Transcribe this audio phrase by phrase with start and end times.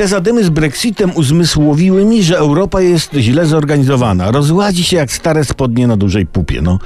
[0.00, 4.30] Te zadymy z Brexitem uzmysłowiły mi, że Europa jest źle zorganizowana.
[4.30, 6.62] Rozładzi się jak stare spodnie na dużej pupie.
[6.62, 6.78] No.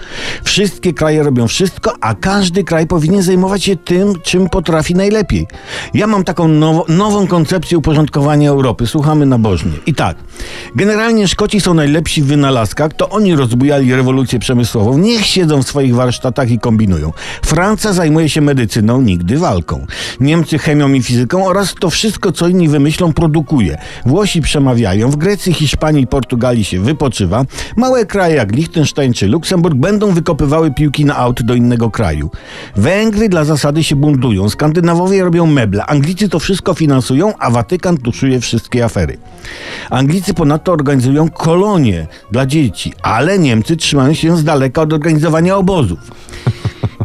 [0.44, 5.46] Wszystkie kraje robią wszystko, a każdy kraj powinien zajmować się tym, czym potrafi najlepiej.
[5.94, 6.48] Ja mam taką
[6.88, 8.86] nową koncepcję uporządkowania Europy.
[8.86, 9.72] Słuchamy nabożnie.
[9.86, 10.16] I tak,
[10.76, 14.98] generalnie Szkoci są najlepsi w wynalazkach, to oni rozbujali rewolucję przemysłową.
[14.98, 17.12] Niech siedzą w swoich warsztatach i kombinują.
[17.44, 19.86] Francja zajmuje się medycyną, nigdy walką.
[20.20, 23.78] Niemcy chemią i fizyką oraz to wszystko, co inni wymyślą, produkuje.
[24.06, 27.44] Włosi przemawiają, w Grecji, Hiszpanii i Portugalii się wypoczywa.
[27.76, 32.30] Małe kraje jak Liechtenstein czy Luksemburg będą wykopywały piłki na aut do innego kraju.
[32.76, 38.40] Węgry dla zasady się buntują, Skandynawowie robią meble, Anglicy to wszystko finansują, a Watykan tuszuje
[38.40, 39.18] wszystkie afery.
[39.90, 45.98] Anglicy ponadto organizują kolonie dla dzieci, ale Niemcy trzymają się z daleka od organizowania obozów.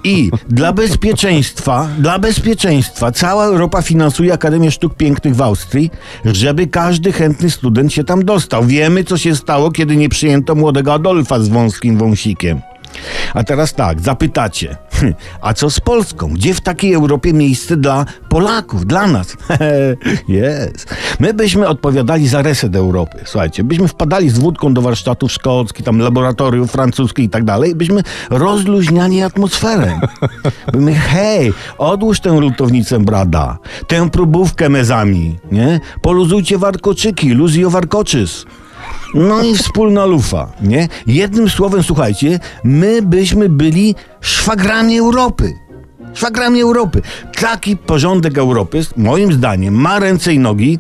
[0.04, 5.92] I dla bezpieczeństwa, dla bezpieczeństwa cała Europa finansuje Akademię Sztuk Pięknych w Austrii,
[6.26, 8.66] żeby każdy chętny student się tam dostał.
[8.66, 12.62] Wiemy, co się stało, kiedy nie przyjęto młodego Adolfa z wąskim wąsikiem.
[13.34, 14.78] A teraz tak, zapytacie,
[15.42, 16.34] a co z Polską?
[16.34, 19.38] Gdzie w takiej Europie miejsce dla Polaków, dla nas?
[20.28, 20.96] Jest.
[21.20, 23.18] My byśmy odpowiadali za reset Europy.
[23.26, 28.04] Słuchajcie, byśmy wpadali z wódką do warsztatów szkockich, tam laboratoriów francuskich i tak dalej, byśmy
[28.30, 30.00] rozluźniali atmosferę.
[30.74, 35.80] Byśmy, hej, odłóż tę lutownicę brada, tę próbówkę mezami, nie?
[36.02, 38.46] Poluzujcie warkoczyki, luzio warkoczys.
[39.14, 40.88] No i wspólna lufa, nie?
[41.08, 45.54] Jednym słowem, słuchajcie, my byśmy byli szwagrami Europy.
[46.14, 47.02] Szwagrami Europy.
[47.42, 50.80] Taki porządek Europy, moim zdaniem, ma ręce i nogi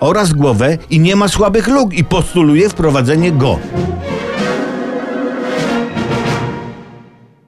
[0.00, 3.58] oraz głowę i nie ma słabych luk i postuluje wprowadzenie go.